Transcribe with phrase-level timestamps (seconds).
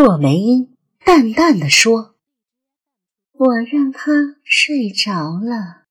[0.00, 2.14] 若梅英淡淡的说
[3.34, 5.86] ：“我让他睡着了。”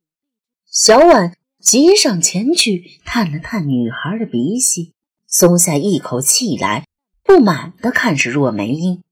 [0.71, 4.93] 小婉急上前去探了探女孩的鼻息，
[5.27, 6.85] 松下一口气来，
[7.21, 9.03] 不满的看着若梅英：“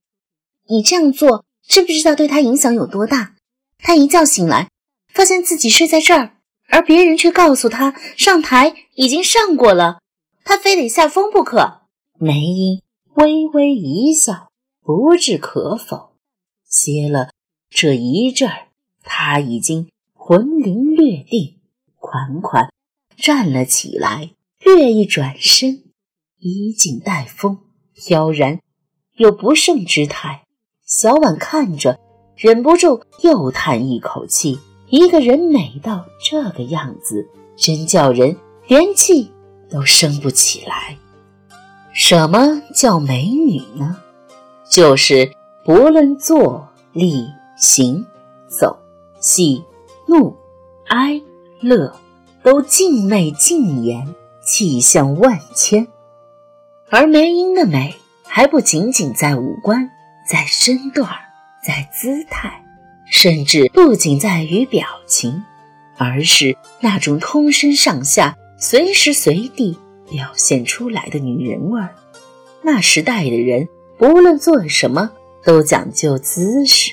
[0.70, 3.34] 你这样做，知不知道对他影响有多大？
[3.76, 4.70] 他一觉醒来，
[5.12, 6.38] 发现自己睡在这儿，
[6.70, 10.00] 而别人却告诉他上台已经上过了，
[10.42, 11.82] 他非得下风不可。”
[12.18, 12.80] 梅英
[13.16, 14.45] 微微一笑。
[14.86, 16.12] 不置可否。
[16.64, 17.30] 歇了
[17.68, 18.68] 这一阵儿，
[19.02, 21.56] 他已经魂灵略定，
[21.96, 22.72] 款款
[23.16, 24.30] 站了起来，
[24.60, 25.82] 略一转身，
[26.38, 27.58] 衣襟带风，
[27.96, 28.60] 飘然
[29.16, 30.44] 有不胜之态。
[30.84, 31.98] 小婉看着，
[32.36, 38.36] 忍不住又叹一口气：一个人美到这个样子，真叫人
[38.68, 39.32] 连气
[39.68, 40.96] 都生不起来。
[41.92, 44.00] 什么叫美女呢？
[44.68, 45.32] 就是
[45.64, 48.04] 不论坐、立、行、
[48.48, 48.76] 走、
[49.20, 49.64] 喜、
[50.06, 50.36] 怒、
[50.88, 51.20] 哀、
[51.60, 51.94] 乐，
[52.42, 55.86] 都静媚静颜，气象万千。
[56.90, 57.94] 而梅英的美
[58.24, 59.88] 还不仅仅在五官，
[60.28, 61.08] 在身段，
[61.64, 62.62] 在姿态，
[63.10, 65.44] 甚至不仅在于表情，
[65.96, 69.78] 而是那种通身上下、随时随地
[70.10, 71.94] 表现出来的女人味儿。
[72.62, 73.68] 那时代的人。
[73.98, 75.10] 不论做什么，
[75.42, 76.92] 都讲究姿势，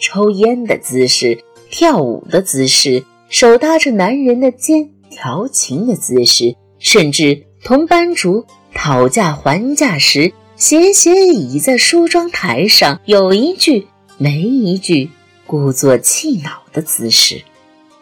[0.00, 13.86] 抽烟的姿势，跳舞的姿势，手搭着男人的肩调情的姿势，甚至同班主讨价还价时，斜斜倚在梳妆台上，有一句
[14.16, 15.10] 没一句，
[15.46, 17.42] 故作气恼的姿势。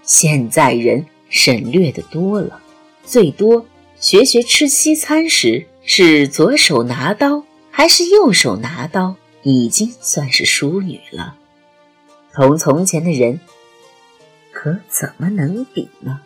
[0.03, 2.61] 现在人省略的多了，
[3.05, 3.67] 最多
[3.99, 7.43] 学学吃西餐时是左手拿刀。
[7.71, 11.37] 还是右手拿刀，已经算是淑女了。
[12.33, 13.41] 同从前的人，
[14.53, 16.21] 可怎么能比呢？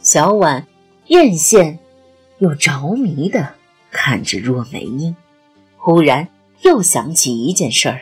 [0.00, 0.66] 小婉
[1.08, 1.78] 艳羡
[2.38, 3.54] 又着迷的
[3.90, 5.16] 看着若梅英，
[5.76, 6.28] 忽然
[6.62, 8.00] 又想起一件事儿。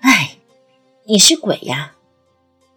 [0.00, 0.36] 哎，
[1.04, 1.94] 你是鬼呀！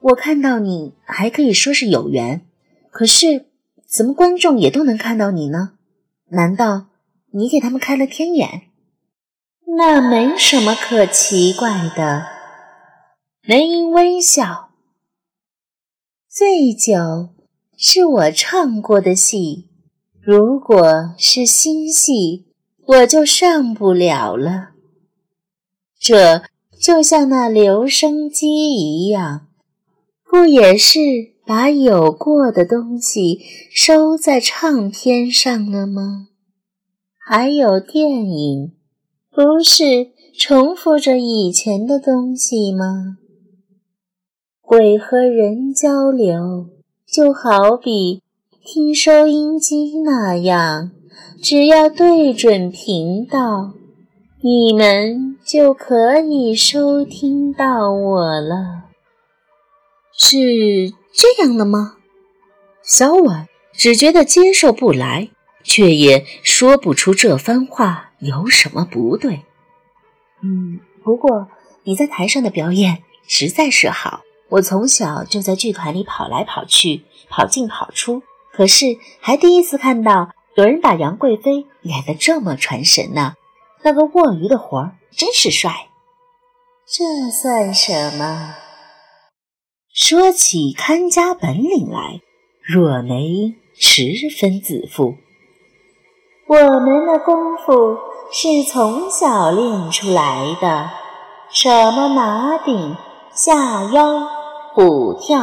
[0.01, 2.45] 我看到你还可以说是有缘，
[2.91, 3.45] 可是
[3.87, 5.71] 怎么观众也都能看到你呢？
[6.27, 6.87] 难道？
[7.38, 8.69] 你给他们开了天眼，
[9.78, 12.28] 那没什么可奇怪的。
[13.41, 14.69] 梅英微笑。
[16.29, 17.29] 醉酒
[17.78, 19.68] 是我唱过的戏，
[20.22, 22.46] 如果是新戏，
[22.85, 24.69] 我就上不了了。
[26.00, 26.44] 这
[26.79, 29.47] 就像那留声机一样，
[30.23, 31.00] 不也是
[31.46, 33.41] 把有过的东西
[33.73, 36.29] 收在唱片上了吗？
[37.27, 38.71] 还有电影，
[39.31, 43.17] 不是重复着以前的东西吗？
[44.61, 46.67] 鬼和人交流，
[47.11, 48.21] 就好比
[48.63, 50.91] 听收音机那样，
[51.41, 53.73] 只要对准频道，
[54.43, 58.83] 你们就可以收听到我了。
[60.15, 61.95] 是这样的吗？
[62.83, 65.29] 小婉只觉得接受不来。
[65.65, 69.41] 却也说不出这番话有什么不对。
[70.43, 71.49] 嗯，不过
[71.83, 74.21] 你在台上的表演实在是好。
[74.47, 78.21] 我从小就在剧团里跑来跑去，跑进跑出，
[78.53, 83.33] 可是还第一次看到有人把杨贵妃演得这么传神呢。
[83.81, 85.89] 那个卧鱼的活儿真是帅。
[86.87, 88.55] 这算什么？
[89.91, 92.21] 说起看家本领来，
[92.61, 95.15] 若梅十分自负。
[96.47, 97.97] 我们的功夫
[98.31, 100.91] 是从小练出来的，
[101.50, 102.95] 什么拿顶、
[103.31, 104.28] 下腰、
[104.75, 105.40] 虎跳、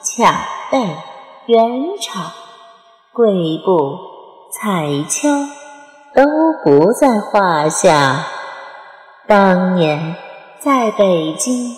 [0.00, 0.34] 抢
[0.70, 0.96] 背、
[1.44, 2.32] 圆场、
[3.12, 3.98] 跪步、
[4.50, 5.28] 踩跷
[6.14, 6.24] 都
[6.64, 8.24] 不在话下。
[9.28, 10.16] 当年
[10.60, 11.76] 在北京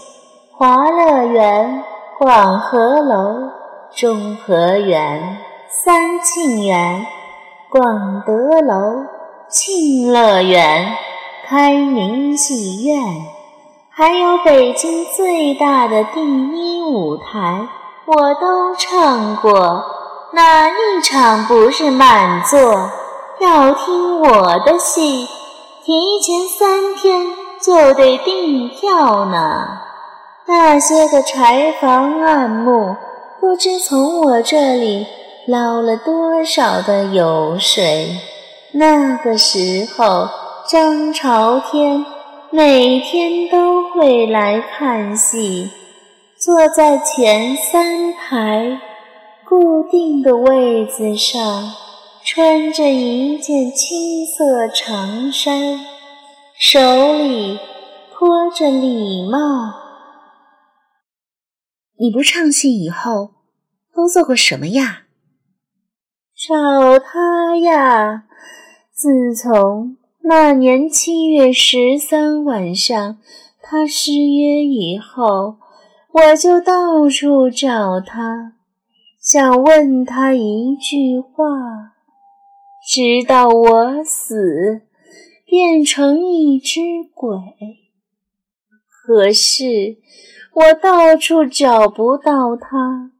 [0.52, 1.82] 华乐园、
[2.20, 3.50] 广和楼、
[3.90, 5.38] 中和园、
[5.68, 7.04] 三庆园。
[7.76, 9.04] 广德楼、
[9.48, 10.92] 庆乐园、
[11.44, 13.02] 开明戏院，
[13.90, 17.66] 还有北京最大的第一舞台，
[18.06, 19.82] 我都唱过。
[20.34, 22.90] 哪一场不是满座？
[23.40, 25.26] 要听我的戏，
[25.84, 27.26] 提前三天
[27.60, 29.66] 就得订票呢。
[30.46, 32.94] 那些个柴房暗幕，
[33.40, 35.08] 不知从我这里。
[35.46, 38.18] 捞了多少的油水？
[38.72, 40.28] 那个时候，
[40.66, 42.04] 张朝天
[42.50, 45.70] 每天都会来看戏，
[46.38, 48.80] 坐在前三排
[49.46, 51.74] 固定的位子上，
[52.24, 55.78] 穿着一件青色长衫，
[56.58, 57.60] 手里
[58.14, 59.38] 托着礼帽。
[61.98, 63.34] 你不唱戏以后
[63.94, 65.02] 都做过什么呀？
[66.36, 68.24] 找他呀！
[68.92, 73.18] 自从那年七月十三晚上
[73.62, 75.58] 他失约以后，
[76.10, 78.54] 我就到处找他，
[79.20, 81.46] 想问他一句话，
[82.84, 84.82] 直到我死，
[85.46, 86.80] 变成一只
[87.14, 87.38] 鬼。
[88.88, 89.98] 可是
[90.52, 93.12] 我到处找不到他，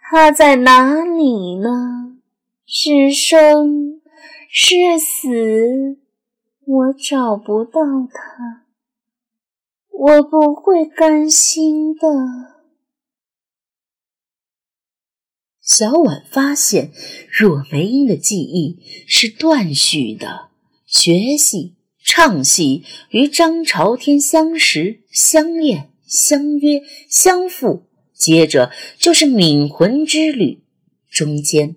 [0.00, 2.01] 他在哪里呢？
[2.74, 4.00] 是生
[4.48, 5.98] 是死，
[6.64, 8.64] 我找不到他，
[9.90, 12.08] 我不会甘心的。
[15.60, 16.92] 小婉发现，
[17.30, 20.48] 若梅英的记忆是断续的，
[20.86, 27.82] 学戏、唱戏与张朝天相识、相恋、相约、相负，
[28.14, 30.64] 接着就是泯魂之旅，
[31.10, 31.76] 中间。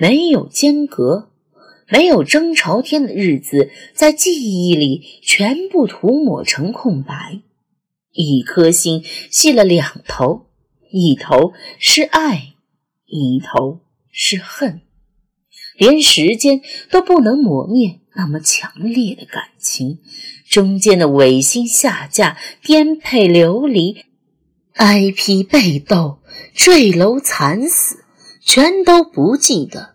[0.00, 1.28] 没有间隔，
[1.90, 7.42] 没有争朝天的日子，在记忆里全部涂抹成空白。
[8.10, 10.46] 一颗心系了两头，
[10.90, 12.54] 一头是爱，
[13.04, 13.80] 一头
[14.10, 14.80] 是恨，
[15.76, 19.98] 连时间都不能磨灭那么强烈的感情。
[20.48, 24.06] 中间的违心下嫁、颠沛流离、
[24.76, 26.20] 挨批被斗、
[26.54, 27.98] 坠楼惨死。
[28.42, 29.89] 全都不记得，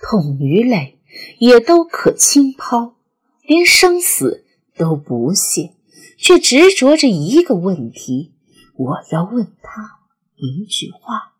[0.00, 1.00] 痛与泪
[1.38, 2.96] 也都可轻抛，
[3.42, 4.44] 连生死
[4.76, 5.74] 都不屑，
[6.16, 8.34] 却执着着一个问题：
[8.76, 10.00] 我要问他
[10.36, 11.34] 一句话。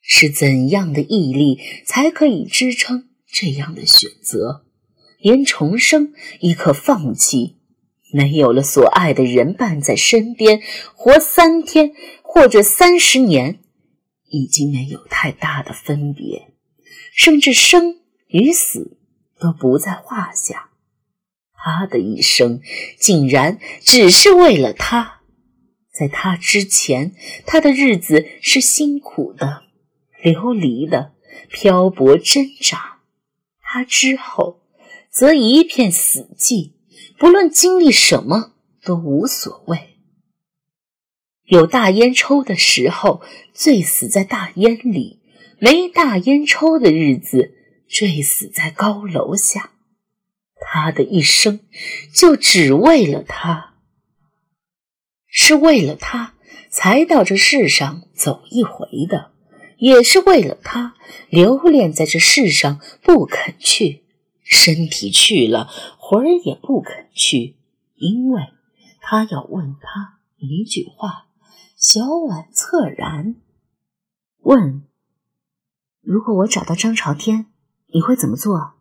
[0.00, 4.64] 是怎样的毅力才可以支撑这样的选择？
[5.18, 7.56] 连重生亦可放弃？
[8.12, 10.62] 没有了所爱的人伴在身边，
[10.94, 11.92] 活三天
[12.22, 13.58] 或者三十年。
[14.36, 16.52] 已经没有太大的分别，
[17.12, 18.98] 甚至生与死
[19.40, 20.70] 都不在话下。
[21.52, 22.60] 他的一生
[22.98, 25.22] 竟然只是为了他，
[25.92, 29.64] 在他之前，他的日子是辛苦的、
[30.22, 31.14] 流离的、
[31.50, 33.00] 漂泊挣扎；
[33.60, 34.60] 他之后，
[35.10, 36.72] 则一片死寂，
[37.18, 38.52] 不论经历什么
[38.84, 39.95] 都无所谓。
[41.46, 43.22] 有大烟抽的时候，
[43.54, 45.20] 醉死在大烟里；
[45.58, 47.54] 没大烟抽的日子，
[47.88, 49.70] 醉死在高楼下。
[50.60, 51.60] 他的一生
[52.12, 53.74] 就只为了他，
[55.28, 56.34] 是为了他
[56.68, 59.30] 才到这世上走一回的，
[59.78, 60.94] 也是为了他
[61.28, 64.02] 留恋在这世上不肯去。
[64.42, 67.56] 身体去了，魂儿也不肯去，
[67.94, 68.42] 因为
[69.00, 71.25] 他要问他一句话。
[71.76, 73.36] 小婉侧然
[74.38, 74.88] 问
[76.00, 77.52] ：“如果我找到张朝天，
[77.92, 78.76] 你会怎么做？”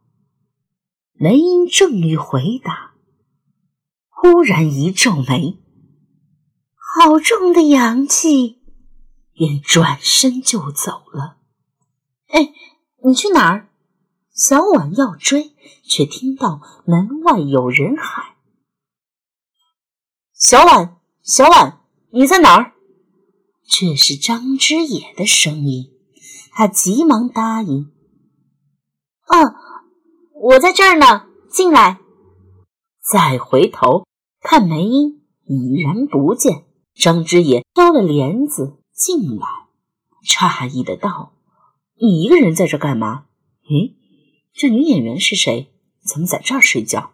[1.12, 2.94] 雷音正欲回答，
[4.08, 5.62] 忽然一皱眉，
[6.74, 8.62] 好重的阳气，
[9.34, 11.40] 便转身就走了。
[12.28, 12.54] 哎，
[13.04, 13.68] 你去哪儿？
[14.32, 18.36] 小婉要追，却听到门外有人喊
[20.32, 22.72] ：“小婉，小婉，你在哪儿？”
[23.68, 25.92] 这是张之野的声音，
[26.52, 27.92] 他急忙答应
[29.28, 29.56] ：“嗯，
[30.34, 32.00] 我在这儿呢，进来。”
[33.02, 34.06] 再回头
[34.42, 36.66] 看梅英，已然不见。
[36.96, 39.46] 张之野挑了帘子进来，
[40.26, 41.34] 诧异的道
[42.00, 43.26] ：“你一个人在这干嘛？
[43.68, 43.96] 咦，
[44.54, 45.74] 这女演员是谁？
[46.06, 47.12] 怎么在这儿睡觉？”